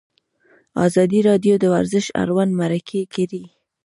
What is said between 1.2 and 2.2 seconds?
راډیو د ورزش